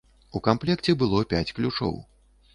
У 0.37 0.39
камплекце 0.47 0.95
было 1.03 1.21
пяць 1.35 1.51
ключоў. 1.61 1.95